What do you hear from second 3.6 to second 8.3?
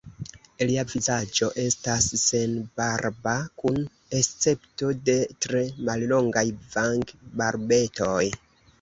kun escepto de tre mallongaj vangbarbetoj.